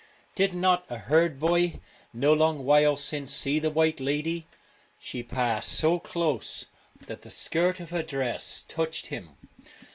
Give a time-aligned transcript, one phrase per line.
[0.33, 1.79] Did not a herd boy,
[2.11, 4.47] no long while since, see the White Lady?
[4.97, 6.65] She passed so close
[7.05, 9.37] that the skirt of her dress touched him.